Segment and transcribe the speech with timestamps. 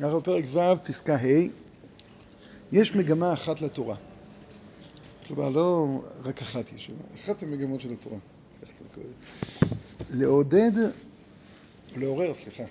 [0.00, 1.48] אנחנו בפרק ו', פסקה ה',
[2.72, 3.96] יש מגמה אחת לתורה.
[5.26, 5.86] כלומר, לא
[6.22, 8.18] רק אחת יש, אחת המגמות של התורה.
[10.10, 10.70] לעודד,
[11.96, 12.62] לעורר, סליחה,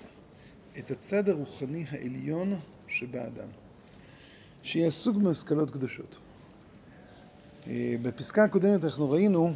[0.78, 2.52] את הצד הרוחני העליון
[2.88, 3.48] שבאדם,
[4.62, 6.16] שיהיה סוג מהשכלות קדושות.
[8.02, 9.52] בפסקה הקודמת אנחנו ראינו,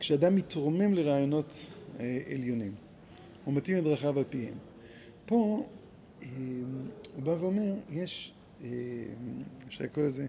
[0.00, 1.70] כשאדם מתרומם לרעיונות
[2.32, 2.74] עליונים,
[3.44, 4.54] הוא מתאים את דרכיו על פיהם.
[5.26, 5.66] פה
[7.14, 8.34] הוא בא ואומר, יש,
[9.68, 10.26] אפשר לקרוא לזה,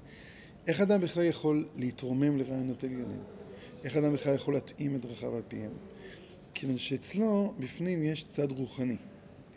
[0.68, 3.22] איך אדם בכלל יכול להתרומם לרעיונות עליונים?
[3.84, 5.72] איך אדם בכלל יכול להתאים את דרכיו על פיהם?
[6.54, 8.98] כיוון שאצלו, בפנים, יש צד רוחני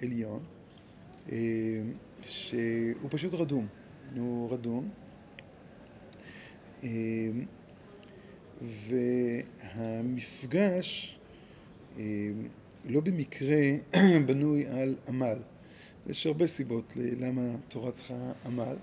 [0.03, 0.43] עליון,
[2.23, 3.67] שהוא פשוט רדום.
[4.17, 4.89] הוא רדום.
[9.77, 11.19] והמפגש
[12.87, 13.63] לא במקרה
[14.27, 15.39] בנוי על עמל.
[16.07, 18.77] יש הרבה סיבות ללמה התורה צריכה עמל,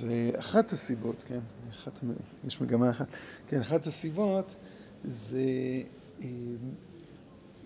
[0.00, 1.92] ואחת הסיבות, כן, אחת,
[2.46, 3.06] יש מגמה אחת,
[3.48, 4.54] כן, אחת הסיבות
[5.04, 5.44] זה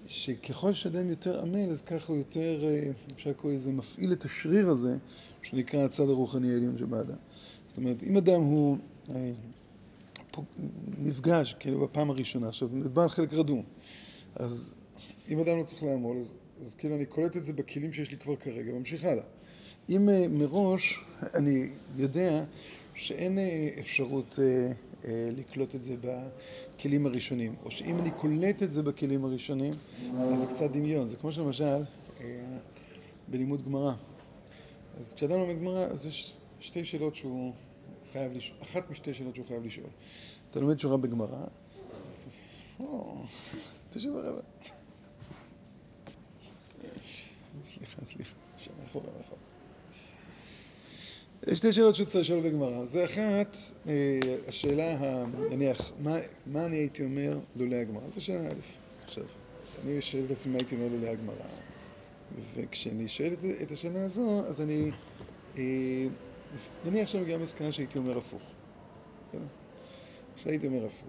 [0.06, 2.64] שככל שאדם יותר עמל, אז ככה הוא יותר,
[3.14, 4.96] אפשר לקרוא לזה, מפעיל את השריר הזה,
[5.42, 7.16] שנקרא הצד הרוחני העליון שבאדם.
[7.68, 8.78] זאת אומרת, אם אדם הוא
[10.98, 13.62] נפגש, כאילו, בפעם הראשונה, עכשיו, מדבר על חלק רדום,
[14.36, 14.74] אז
[15.28, 18.16] אם אדם לא צריך לעמול, אז, אז כאילו אני קולט את זה בכלים שיש לי
[18.16, 19.24] כבר כרגע, ממשיך הלאה.
[19.88, 21.00] אם מראש
[21.34, 22.44] אני יודע
[22.94, 23.38] שאין
[23.78, 24.38] אפשרות
[25.08, 29.74] לקלוט את זה בכלים הראשונים, או שאם אני קולט את זה בכלים הראשונים,
[30.18, 31.08] אז זה קצת דמיון.
[31.08, 31.82] זה כמו שלמשל,
[33.28, 33.92] בלימוד גמרא.
[34.98, 37.52] אז כשאדם לומד גמרא, אז יש שתי שאלות שהוא
[38.12, 39.86] חייב לשאול, אחת משתי שאלות שהוא חייב לשאול.
[40.50, 41.44] אתה לומד שורה בגמרא,
[42.80, 43.22] או,
[43.90, 44.40] תשב ברבע.
[47.64, 48.34] סליחה, סליחה,
[48.86, 49.40] אחורה, אחורה.
[51.46, 52.84] יש שתי שאלות שצריך לשאול בגמרא.
[52.84, 53.56] זה אחת,
[54.48, 55.92] השאלה, נניח,
[56.46, 58.08] מה אני הייתי אומר לולא הגמרא?
[58.08, 58.54] זו שאלה א'.
[59.04, 59.24] עכשיו,
[59.78, 61.48] אני שואל את עצמי מה הייתי אומר לולא הגמרא,
[62.54, 64.90] וכשאני שואל את השאלה הזו, אז אני,
[66.84, 68.42] נניח שאני מגיע למסקנה שהייתי אומר הפוך.
[70.36, 71.08] שהייתי אומר הפוך.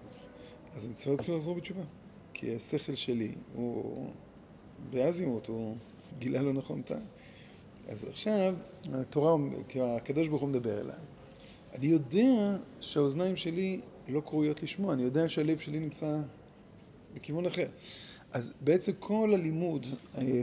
[0.72, 1.84] אז אני צריך לחזור בתשובה.
[2.34, 4.10] כי השכל שלי הוא
[4.90, 5.76] באזימוט, הוא
[6.18, 7.00] גילה לא נכון טעם.
[7.88, 8.54] אז עכשיו,
[8.92, 9.36] התורה,
[9.96, 10.96] הקדוש ברוך הוא מדבר אליי.
[11.74, 16.20] אני יודע שהאוזניים שלי לא קרויות לשמוע, אני יודע שהלב שלי נמצא
[17.14, 17.68] בכיוון אחר.
[18.32, 19.86] אז בעצם כל הלימוד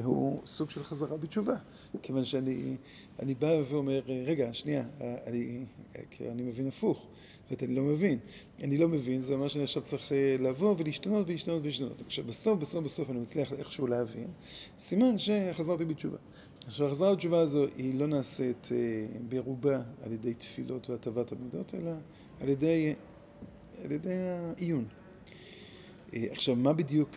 [0.03, 1.55] הוא סוג של חזרה בתשובה.
[2.01, 4.83] כיוון שאני בא ואומר, רגע, שנייה,
[5.27, 5.65] אני,
[6.21, 7.07] אני מבין הפוך.
[7.49, 8.19] זאת אני לא מבין.
[8.63, 12.01] אני לא מבין, זה אומר שאני עכשיו צריך לבוא ולהשתנות ולהשתנות ולהשתנות.
[12.05, 14.27] עכשיו, בסוף, בסוף, בסוף אני מצליח איכשהו להבין,
[14.79, 16.17] סימן שחזרתי בתשובה.
[16.67, 18.69] עכשיו, החזרה בתשובה הזו היא לא נעשית
[19.29, 21.91] ברובה על ידי תפילות והטבת המידות, אלא
[22.41, 22.93] על ידי,
[23.83, 24.85] על ידי העיון.
[26.13, 27.09] עכשיו, מה בדיוק,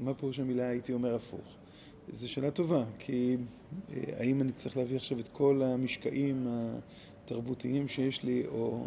[0.00, 1.56] מה פירוש המילה הייתי אומר הפוך?
[2.08, 3.36] זו שאלה טובה, כי
[4.16, 6.46] האם אני צריך להביא עכשיו את כל המשקעים
[7.24, 8.86] התרבותיים שיש לי, או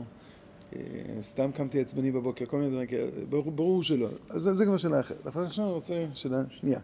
[1.22, 4.08] סתם קמתי עצבני בבוקר, כל מיני דברים כאלה, ברור שלא.
[4.30, 5.28] אז זה כבר שאלה אחרת.
[5.28, 6.80] אבל עכשיו אני רוצה שאלה שנייה.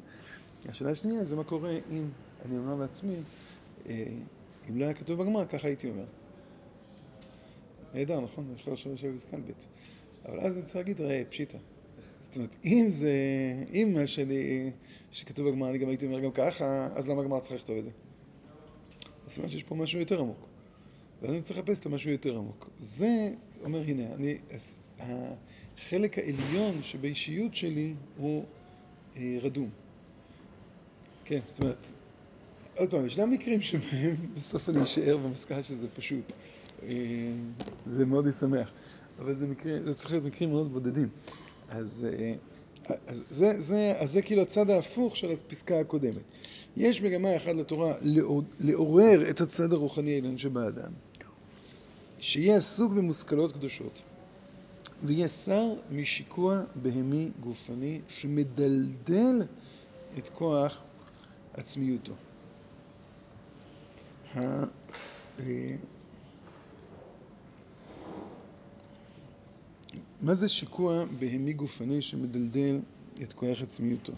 [0.70, 2.04] השאלה השנייה זה מה קורה אם
[2.46, 3.16] אני אומר לעצמי,
[3.90, 6.06] אם לא היה כתוב בגמרא, ככה הייתי אומר.
[7.94, 8.54] נהדר, נכון?
[8.60, 9.66] יכול לשאול לשאול בסטלבט.
[10.26, 11.58] אבל אז אני צריך להגיד, ראה, פשיטה.
[12.22, 13.14] זאת אומרת, אם זה,
[13.74, 14.72] אם מה שלי,
[15.12, 17.90] שכתוב בגמרא, אני גם הייתי אומר גם ככה, אז למה הגמרא צריכה לכתוב את זה?
[19.26, 20.55] אז סימן שיש פה משהו יותר עמוק.
[21.22, 22.70] ואז אני צריך לחפש את המשהו יותר עמוק.
[22.80, 23.30] זה
[23.64, 24.38] אומר, הנה, אני,
[25.00, 28.46] החלק העליון שבאישיות שלי הוא
[29.42, 29.70] רדום.
[31.26, 31.88] כן, זאת אומרת,
[32.78, 36.34] עוד פעם, ישנם מקרים שבהם בסוף אני אשאר במסקנה שזה פשוט.
[37.86, 38.72] זה מאוד ישמח.
[39.20, 41.10] אבל זה מקרה, זה צריך להיות מקרים מאוד בודדים.
[41.70, 42.08] אז,
[43.08, 46.22] אז זה, זה, אז זה כאילו הצד ההפוך של הפסקה הקודמת.
[46.78, 47.94] יש מגמה אחת לתורה
[48.60, 50.92] לעורר את הצד הרוחני העליון שבאדם,
[52.20, 54.02] שיהיה עסוק במושכלות קדושות,
[55.04, 59.44] ויהיה שר משיקוע בהמי גופני שמדלדל
[60.18, 60.84] את כוח
[61.54, 62.14] עצמיותו.
[70.22, 72.80] מה זה שיקוע בהמי גופני שמדלדל
[73.22, 74.14] את כוח עצמיותו?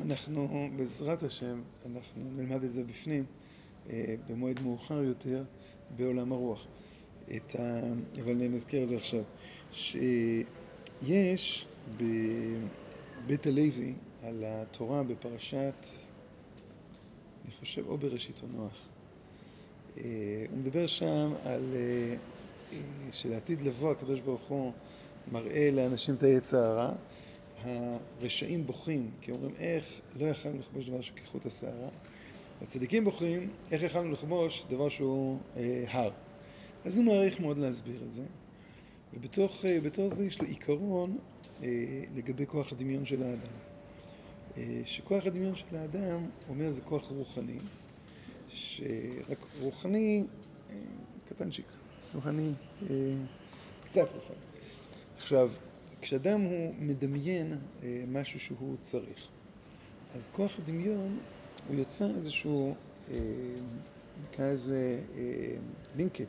[0.00, 3.24] אנחנו, בעזרת השם, אנחנו נלמד את זה בפנים,
[4.28, 5.44] במועד מאוחר יותר,
[5.96, 6.66] בעולם הרוח.
[7.36, 7.80] את ה...
[8.24, 9.22] אבל נזכיר את זה עכשיו.
[9.72, 11.66] שיש
[11.96, 15.86] בבית הלוי, על התורה בפרשת,
[17.44, 18.88] אני חושב, או בראשית או נוח.
[19.98, 20.04] אה,
[20.50, 22.16] הוא מדבר שם על אה,
[23.12, 24.72] שלעתיד לבוא הקדוש ברוך הוא
[25.32, 26.92] מראה לאנשים את היצע הרע.
[27.62, 31.88] הרשעים בוכים, כי אומרים איך לא יכלנו לכבוש דבר שהוא כחוט השערה.
[32.62, 36.10] הצדיקים בוכים איך יכלנו לכבוש דבר שהוא אה, הר.
[36.84, 38.22] אז הוא מעריך מאוד להסביר את זה.
[39.14, 41.18] ובתוך אה, זה יש לו עיקרון
[41.62, 41.68] אה,
[42.14, 43.52] לגבי כוח הדמיון של האדם.
[44.56, 47.58] אה, שכוח הדמיון של האדם, אומר, זה כוח רוחני,
[48.48, 50.24] שרק רוחני
[50.70, 50.76] אה,
[51.28, 51.66] קטנצ'יק,
[52.14, 52.52] רוחני,
[52.90, 52.96] אה,
[53.84, 54.36] קצת רוחני.
[55.16, 55.52] עכשיו,
[56.00, 59.28] כשאדם הוא מדמיין אה, משהו שהוא צריך,
[60.14, 61.18] אז כוח הדמיון,
[61.68, 62.74] הוא יוצר איזשהו,
[63.10, 63.14] אה,
[64.24, 65.00] נקרא איזה
[65.96, 66.24] לינקג',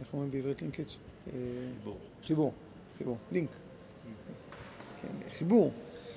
[0.00, 0.84] איך אומרים בעברית לינקג'?
[1.24, 1.98] חיבור.
[2.24, 2.52] חיבור,
[2.98, 3.50] חיבור, לינק.
[5.02, 5.72] כן, חיבור,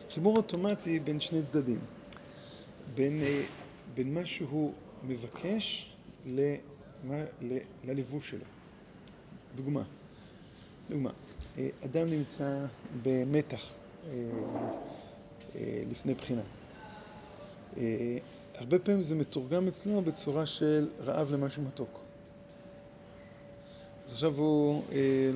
[0.10, 1.80] חיבור אוטומטי בין שני צדדים.
[2.96, 3.20] בין,
[3.94, 5.96] בין מה שהוא מבקש
[7.84, 8.46] ללבוש שלו.
[9.56, 9.84] דוגמה,
[10.90, 11.12] דוגמה,
[11.86, 12.66] אדם נמצא
[13.04, 14.10] במתח אה,
[15.56, 16.42] אה, לפני בחינה.
[17.78, 18.18] אה,
[18.56, 22.00] הרבה פעמים זה מתורגם אצלו בצורה של רעב למשהו מתוק.
[24.08, 24.84] אז עכשיו הוא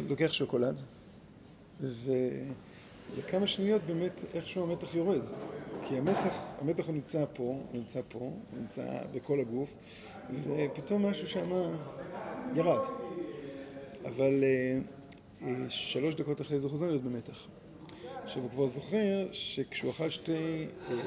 [0.10, 0.82] לוקח שוקולד,
[1.82, 5.22] ולכמה שניות באמת איכשהו המתח יורד.
[5.84, 9.74] כי המתח, המתח הוא נמצא פה, הוא נמצא פה, הוא נמצא בכל הגוף,
[10.48, 11.52] ופתאום משהו שם
[12.56, 12.82] ירד.
[14.06, 14.44] אבל
[15.70, 17.48] שלוש דקות אחרי זה חוזר להיות במתח.
[18.24, 21.02] עכשיו הוא כבר זוכר שכשהוא אכל שתי אה, אה,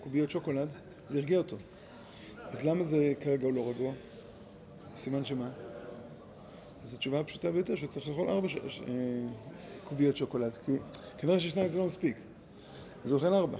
[0.00, 0.68] קוביות שוקולד,
[1.08, 1.56] זה הרגיע אותו.
[2.50, 3.92] אז למה זה כרגע הוא לא רגוע?
[4.96, 5.50] סימן שמה?
[6.82, 8.56] אז התשובה הפשוטה ביותר, שהוא צריך לאכול ארבע ש...
[8.68, 8.80] ש...
[8.80, 8.94] אה,
[9.84, 10.72] קוביות שוקולד, כי
[11.18, 12.16] כנראה ששניים זה לא מספיק.
[13.04, 13.58] אז הוא אוכל ארבע.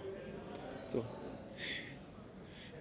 [0.90, 1.04] טוב.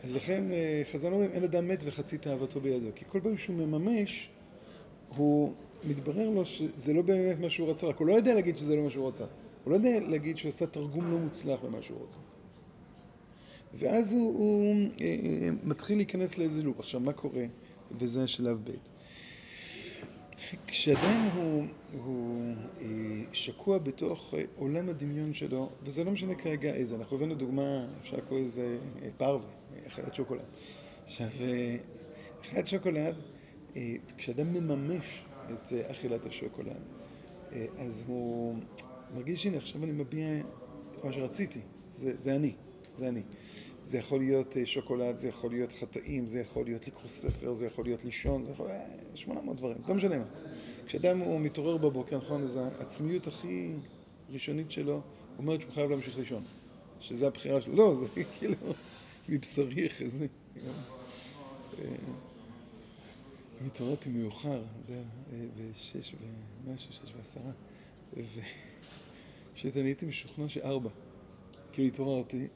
[0.03, 2.87] אז לכן אה, חז"ל אומרים, אין אדם מת וחצי תאוותו בידו.
[2.95, 4.29] כי כל פעם שהוא מממש,
[5.15, 5.53] הוא
[5.83, 8.83] מתברר לו שזה לא באמת מה שהוא רצה, רק הוא לא יודע להגיד שזה לא
[8.83, 9.25] מה שהוא רצה.
[9.63, 12.17] הוא לא יודע להגיד שהוא עשה תרגום לא מוצלח למה שהוא רוצה.
[13.73, 16.79] ואז הוא, הוא אה, אה, מתחיל להיכנס לאיזה לופ.
[16.79, 17.45] עכשיו, מה קורה?
[17.99, 18.71] וזה השלב ב'.
[20.67, 22.85] כשאדם הוא, הוא אה,
[23.31, 28.39] שקוע בתוך עולם הדמיון שלו, וזה לא משנה כרגע איזה, אנחנו הבאנו דוגמה, אפשר לקרוא
[28.39, 28.79] לזה
[29.17, 29.49] פרווה,
[29.87, 30.41] אכילת שוקולד.
[31.05, 31.27] עכשיו,
[32.41, 33.15] אכילת שוקולד,
[34.17, 36.81] כשאדם מממש את אכילת השוקולד.
[37.77, 38.55] אז הוא
[39.15, 40.27] מרגיש, הנה, עכשיו אני מביע
[40.91, 41.59] את מה שרציתי.
[41.87, 42.53] זה, זה אני,
[42.99, 43.21] זה אני.
[43.83, 47.85] זה יכול להיות שוקולד, זה יכול להיות חטאים, זה יכול להיות לקרוא ספר, זה יכול
[47.85, 48.81] להיות לישון, זה יכול להיות
[49.15, 50.25] 800 דברים, לא משנה מה.
[50.85, 53.71] כשאדם הוא מתעורר בבוקר, נכון, אז העצמיות הכי
[54.29, 55.01] ראשונית שלו
[55.37, 56.43] אומרת שהוא חייב להמשיך לישון.
[57.03, 57.75] שזה הבחירה שלו.
[57.75, 58.07] לא, זה
[58.39, 58.55] כאילו
[59.29, 60.27] מבשרי אחרי זה.
[63.65, 64.63] התעוררתי מאוחר,
[65.57, 66.15] בשש
[66.65, 67.51] ומשהו, שש ועשרה,
[68.13, 70.89] ופשוט אני הייתי משוכנע שארבע.
[71.71, 72.47] כאילו התעוררתי,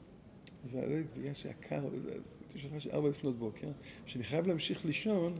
[1.16, 3.68] בגלל שהיה קר וזה, אז הייתי משוכנע שארבע לפנות בוקר,
[4.06, 5.38] שאני חייב להמשיך לישון,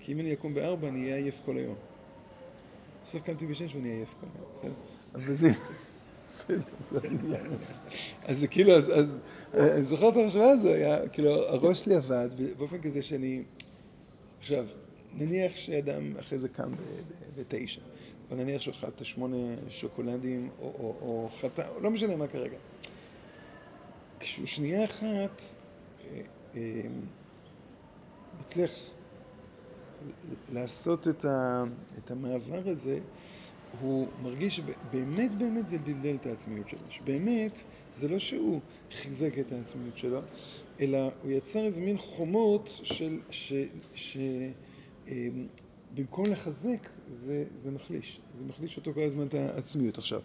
[0.00, 1.76] כי אם אני אקום בארבע אני אהיה עייף כל היום.
[3.04, 4.72] בסוף קמתי בשש ואני עייף כל היום, בסדר?
[5.14, 5.50] אבל זה...
[8.24, 9.18] אז זה כאילו, אז
[9.54, 13.42] אני זוכר את המחשבה הזו, היה, כאילו, הראש שלי עבד באופן כזה שאני...
[14.38, 14.66] עכשיו,
[15.14, 16.72] נניח שאדם אחרי זה קם
[17.36, 17.80] בתשע,
[18.30, 22.56] או נניח שהוא אכל את השמונה שוקולדים, או חטא, לא משנה מה כרגע.
[24.22, 25.42] שנייה אחת
[26.04, 26.20] אה,
[26.54, 26.82] אה,
[28.40, 28.72] מצליח
[30.48, 31.64] לעשות את, ה,
[31.98, 33.00] את המעבר הזה,
[33.70, 37.62] הוא מרגיש שבאמת באמת זה דלדל את העצמיות שלו, שבאמת
[37.92, 38.60] זה לא שהוא
[38.90, 40.20] חיזק את העצמיות שלו,
[40.80, 43.52] אלא הוא יצר איזה מין חומות של, ש,
[43.94, 44.16] ש,
[45.08, 45.48] אמ,
[45.94, 48.20] במקום לחזק, זה, זה מחליש.
[48.38, 49.98] זה מחליש אותו כל הזמן את העצמיות.
[49.98, 50.20] עכשיו,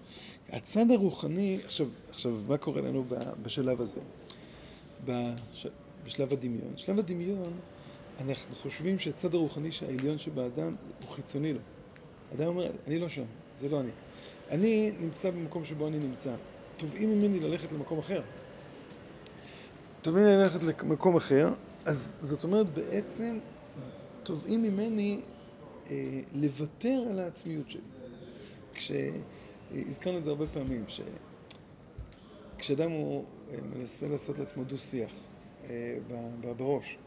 [0.50, 3.06] הצד הרוחני, עכשיו, עכשיו מה קורה לנו
[3.44, 4.00] בשלב הזה?
[5.06, 5.68] בש,
[6.04, 6.74] בשלב הדמיון.
[6.76, 7.54] בשלב הדמיון,
[8.20, 11.60] אנחנו חושבים שהצד הרוחני העליון שבאדם הוא חיצוני לו.
[12.36, 13.26] אדם אומר, אני לא שם,
[13.58, 13.92] זה לא אני.
[14.52, 16.36] אני נמצא במקום שבו אני נמצא.
[16.78, 18.22] תובעים ממני ללכת למקום אחר.
[20.02, 21.54] תובעים ממני ללכת למקום אחר,
[21.86, 23.40] אז זאת אומרת בעצם
[24.24, 25.22] תובעים ממני
[26.34, 27.82] לוותר על העצמיות שלי.
[28.74, 30.86] כשהזכרנו את זה הרבה פעמים,
[32.58, 35.14] כשאדם הוא אה, מנסה לעשות לעצמו דו-שיח
[35.70, 35.98] אה,
[36.58, 36.98] בראש,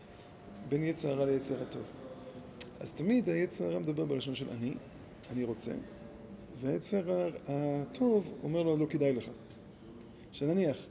[0.68, 1.82] בין יצר הרע ליצר הטוב,
[2.80, 4.74] אז תמיד היצר הרע מדבר בלשון של אני,
[5.30, 5.72] אני רוצה,
[6.60, 9.30] והיצר הטוב אומר לו, לא כדאי לך.
[10.32, 10.86] שנניח,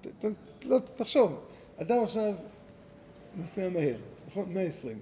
[0.00, 0.24] ת,
[0.62, 1.40] לא, תחשוב,
[1.76, 2.34] אדם עכשיו
[3.36, 4.54] נוסע מהר, נכון?
[4.54, 4.98] 120.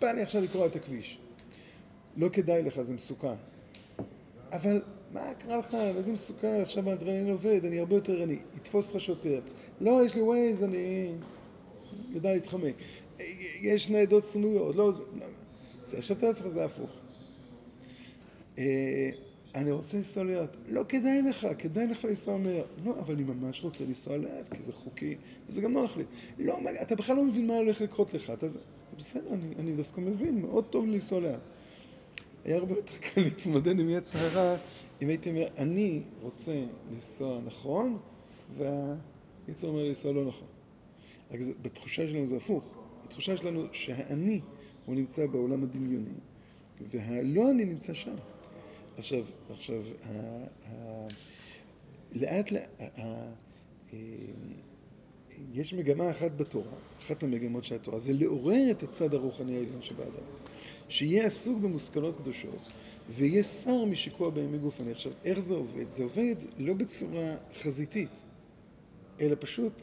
[0.00, 1.18] בא לי עכשיו לקרוא את הכביש.
[2.16, 3.34] לא כדאי לך, זה מסוכן.
[4.52, 5.74] אבל מה קרה לך?
[5.74, 8.38] איזה מסוכן, עכשיו האדרנלין עובד, אני הרבה יותר ערני.
[8.56, 9.40] יתפוס לך שוטר.
[9.80, 11.14] לא, יש לי ווייז, אני
[12.10, 12.74] יודע להתחמק.
[13.60, 15.02] יש ניידות סמויות, לא, זה...
[15.84, 16.90] זה עכשיו תראה לעצמך, זה הפוך.
[18.58, 19.10] אה,
[19.54, 20.56] אני רוצה לנסוע לאט.
[20.68, 22.64] לא כדאי לך, כדאי לך לנסוע מהר.
[22.84, 25.16] לא, אבל אני ממש רוצה לנסוע לאט, כי זה חוקי,
[25.48, 26.04] וזה גם נוח לי.
[26.38, 28.30] לא, אתה בכלל לא מבין מה הולך לקרות לך.
[28.30, 28.46] אתה...
[28.98, 31.40] בסדר, אני, אני דווקא מבין, מאוד טוב לנסוע לאט.
[32.44, 34.56] היה הרבה יותר קל להתמודד עם יצר הרע
[35.02, 37.98] אם הייתי אומר, אני רוצה לנסוע נכון,
[38.56, 40.48] והיצר אומר לנסוע לא נכון.
[41.30, 42.74] רק זה, בתחושה שלנו זה הפוך.
[43.04, 44.40] התחושה שלנו שהאני
[44.86, 46.14] הוא נמצא בעולם הדמיוני,
[46.90, 48.14] והלא אני נמצא שם.
[48.96, 49.82] עכשיו, עכשיו,
[52.12, 53.32] לאט לאט, אה,
[55.52, 60.24] יש מגמה אחת בתורה, אחת המגמות של התורה, זה לעורר את הצד הרוחני העליון שבאדם.
[60.88, 62.68] שיהיה עסוק במושכלות קדושות,
[63.08, 64.90] ויהיה שר משיקוע בימי גופני.
[64.90, 65.90] עכשיו, איך זה עובד?
[65.90, 68.10] זה עובד לא בצורה חזיתית,
[69.20, 69.82] אלא פשוט,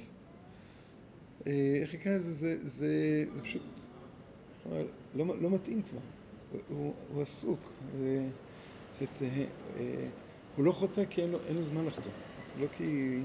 [1.48, 2.34] אה, איך נקרא לזה?
[2.34, 3.62] זה, זה, זה פשוט
[5.15, 6.00] לא, לא מתאים כבר.
[6.67, 7.60] הוא, הוא עסוק.
[8.00, 8.29] זה,
[9.00, 10.10] שאת, אה,
[10.55, 12.12] הוא לא חוטא כי אין לו, אין לו זמן לחטוא.
[12.55, 13.20] לא כי,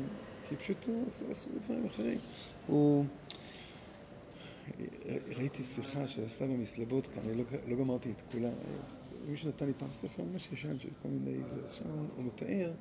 [0.48, 2.18] כי פשוט הוא עסוק בדברים אחרים.
[2.66, 3.04] הוא...
[5.36, 8.50] ראיתי שיחה של הסבא מסלבודקה, אני לא, לא גמרתי את כולה.
[9.28, 11.84] מישהו נתן לי פעם ספר ממש ישן של כל מיני זה, שם
[12.16, 12.72] הוא מתאר,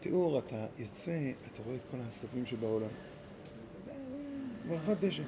[0.00, 2.88] תיאור, אתה יוצא, אתה רואה את כל העשבים שבעולם.
[4.68, 5.22] מרחת דשא.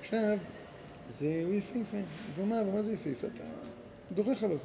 [0.00, 0.38] עכשיו,
[1.08, 1.96] זה, יפהפה.
[2.36, 3.26] ומה, ומה זה יפהפה?
[3.26, 3.44] אתה
[4.12, 4.58] דורך עליו.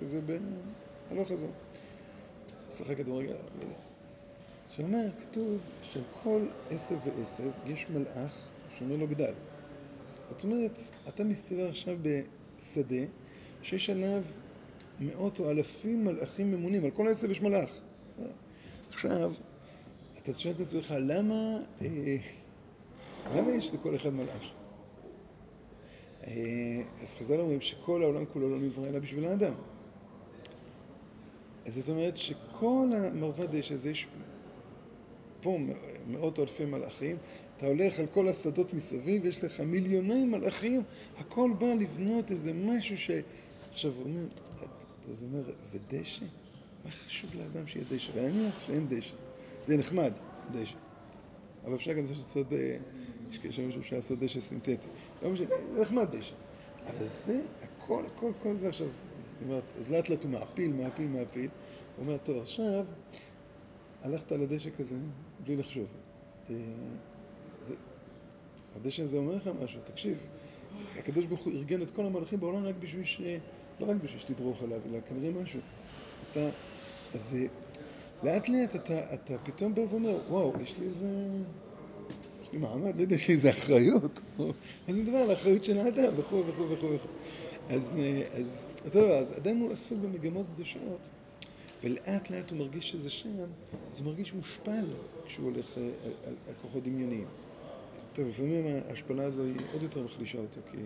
[0.00, 0.20] כזה
[1.10, 1.50] בהלוך חזור.
[2.74, 3.74] משחק כדורגל, לא יודע.
[4.68, 9.32] שאומר, כתוב שעל כל עשב ועשב יש מלאך שאומר לו גדל.
[10.04, 13.04] זאת אומרת, אתה מסתובב עכשיו בשדה
[13.62, 14.22] שיש עליו
[15.00, 17.70] מאות או אלפים מלאכים ממונים, על כל עשב יש מלאך.
[18.90, 19.32] עכשיו,
[20.18, 22.16] אתה שואל את עצמך, למה, אה,
[23.34, 24.42] למה יש לכל אחד מלאך?
[26.26, 29.54] אה, אז חז"ל אומרים שכל העולם כולו לא נברא אלא בשביל האדם.
[31.68, 32.16] זאת אומרת
[32.56, 34.06] שכל המרבד דשא הזה יש
[35.40, 35.58] פה
[36.06, 37.16] מאות אלפי מלאכים,
[37.56, 40.82] אתה הולך על כל השדות מסביב, יש לך מיליוני מלאכים,
[41.18, 43.10] הכל בא לבנות איזה משהו ש...
[43.72, 44.26] עכשיו, אומר,
[45.10, 46.24] אז הוא אומר, ודשא?
[46.84, 48.12] מה חשוב לאדם שיהיה דשא?
[48.14, 49.14] ונניח שאין דשא.
[49.66, 50.12] זה נחמד,
[50.52, 50.76] דשא.
[51.64, 52.76] אבל אפשר גם לעשות, אה,
[53.44, 54.88] יש מישהו לעשות דשא סינתטי.
[55.22, 56.34] לא משנה, זה נחמד דשא.
[56.82, 58.88] אבל זה, הכל, הכל, כל זה עכשיו,
[59.42, 61.48] אומרת, אז לאט לאט הוא מעפיל, מעפיל, מעפיל.
[61.96, 62.84] הוא אומר, טוב, עכשיו
[64.02, 64.96] הלכת על הדשא כזה
[65.44, 65.86] בלי לחשוב.
[66.50, 66.56] אה,
[68.76, 70.18] הדשא הזה אומר לך משהו, תקשיב,
[70.98, 73.20] הקדוש ברוך הוא ארגן את כל המלאכים בעולם רק בשביל ש...
[73.80, 75.60] לא רק בשביל שתדרוך עליו, אלא כנראה משהו.
[76.22, 76.48] אז אתה...
[78.22, 81.06] ולאט לאט אתה, אתה פתאום בא ואומר, וואו, יש לי איזה...
[82.42, 84.20] יש לי מעמד, לא יודע, יש לי איזה אחריות.
[84.88, 87.08] מה זה מדבר על האחריות של האדם, וכו' וכו' וכו'.
[87.68, 91.08] אז, אה, אז אתה יודע, אז אדם הוא עסוק במגמות קדושות.
[91.82, 93.40] ולאט לאט הוא מרגיש שזה שם,
[93.92, 94.84] אז הוא מרגיש מושפל
[95.24, 97.28] כשהוא הולך על, אה, על, על כוחות דמיוניים.
[98.12, 100.76] טוב, לפעמים ההשפלה הזו היא עוד יותר מחלישה אותו, כי,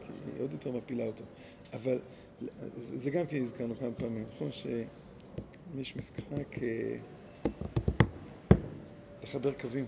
[0.00, 1.24] כי היא עוד יותר מפילה אותו.
[1.72, 1.98] אבל
[2.76, 6.96] זה גם כן הזכרנו כמה פעמים, נכון שיש משחק אה,
[9.22, 9.86] לחבר קווים.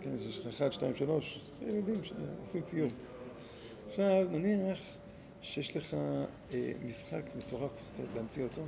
[0.00, 2.90] כן, יש לך 1, 2, 3, זה ילדים שעושים ציור.
[3.92, 4.98] עכשיו, נניח
[5.40, 5.94] שיש לך
[6.50, 8.62] אה, משחק מטורף, צריך קצת להמציא אותו,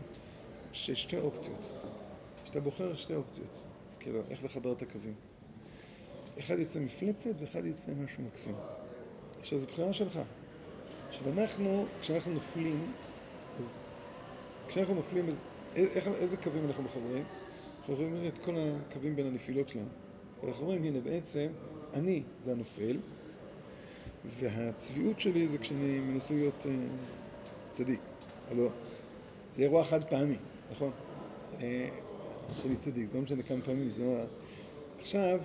[0.73, 1.75] שיש שתי אופציות.
[2.45, 3.63] שאתה בוחר שתי אופציות,
[4.01, 5.15] כאילו, איך לחבר את הקווים.
[6.39, 8.55] אחד יצא מפלצת ואחד יצא משהו מקסים.
[9.41, 10.21] עכשיו, זו בחירה שלך.
[11.09, 12.93] עכשיו, אנחנו, כשאנחנו נופלים,
[13.59, 13.89] אז...
[14.69, 15.43] כשאנחנו נופלים, אז
[15.77, 17.25] איך, איזה קווים אנחנו מחברים?
[17.79, 19.89] אנחנו מחברים את כל הקווים בין הנפילות שלנו.
[20.43, 21.47] ואנחנו אומרים, הנה, בעצם,
[21.95, 22.97] אני זה הנופל,
[24.25, 26.69] והצביעות שלי זה כשאני מנסה להיות uh,
[27.71, 28.01] צדיק.
[28.49, 28.71] הלוא
[29.51, 30.39] זה אירוע חד פעמי,
[30.71, 30.93] נכון?
[31.53, 31.63] Uh,
[32.55, 34.25] שאני צדיק, זה לא משנה כמה פעמים, זה לא...
[34.99, 35.41] עכשיו,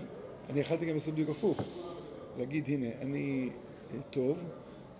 [0.49, 1.61] אני יכלתי גם לעשות בדיוק הפוך.
[2.37, 3.49] להגיד, הנה, אני
[3.89, 4.43] uh, טוב,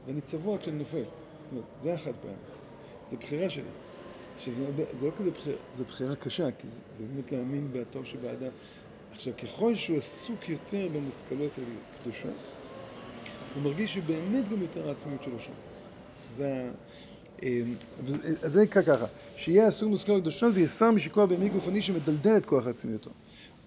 [0.06, 1.04] ואני צבוע כשאני נופל.
[1.38, 2.34] זאת אומרת, זה החד פעמי.
[3.04, 3.70] זה בחירה שלי.
[4.36, 4.54] עכשיו,
[4.94, 8.52] זה לא כזה בחירה, זה בחירה קשה, כי זה, זה באמת להאמין בטוב שבאדם.
[9.12, 11.60] עכשיו, ככל שהוא עסוק יותר במושכלות
[11.94, 12.52] הקדושות,
[13.54, 15.54] הוא מרגיש שבאמת גם יותר העצמיות שלו שם.
[16.30, 16.72] זה
[18.44, 23.10] אז זה ככה, שיהיה אסור מושכל הקדושות ויסר משיקוע בימי גופני שמדלדל את כוח עצמיותו.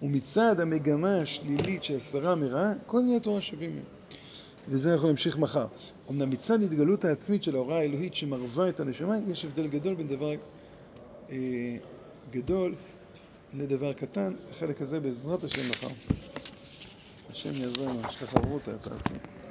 [0.01, 3.83] ומצד המגמה השלילית שהסרה מרעה, כל מיני תורה שווים מהם.
[4.67, 5.65] וזה אנחנו נמשיך מחר.
[6.09, 10.31] אמנם מצד התגלות העצמית של ההוראה האלוהית שמרווה את הנשמה, יש הבדל גדול בין דבר
[11.31, 11.77] אה,
[12.31, 12.75] גדול
[13.53, 14.33] לדבר קטן.
[14.51, 15.93] החלק הזה בעזרת השם מחר.
[17.29, 19.42] השם יעזרנו, שכחה רותה תעשו.